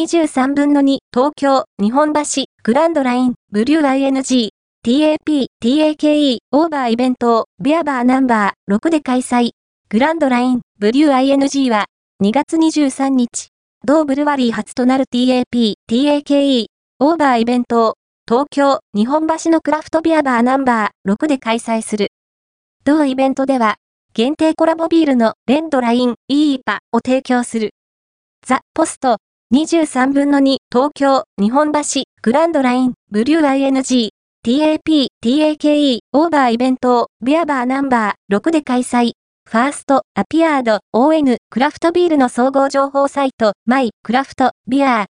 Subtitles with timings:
[0.00, 4.48] 23分の2東京日本橋グランドラインブリュー ING
[4.82, 9.50] TAP TAKE オーバーイベントビアバーナンバー6で開催。
[9.90, 11.84] グランドラインブリュー ING は
[12.22, 13.48] 2月23日
[13.84, 16.66] 同ブルワリー初となる TAP TAKE
[17.00, 17.94] オーバーイベントを
[18.26, 22.08] 東京日本橋のクラフトビアバーナンバー6で開催する。
[22.84, 23.76] 同イベントでは
[24.14, 27.74] 限定コラボビールのレンドラインイーパを提供する。
[28.46, 29.18] ザ・ポスト
[29.52, 31.80] 23分の2東京日本橋
[32.22, 34.10] グランドラインブリュー ING
[34.46, 39.14] TAP TAKE オーバーイベントビアバーナンバー6で開催。
[39.50, 44.98] ファーストアピアード ON クラフトビールの総合情報サイトマイクラフトビア